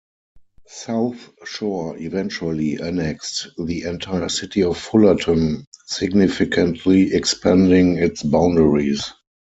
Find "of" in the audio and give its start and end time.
4.63-4.75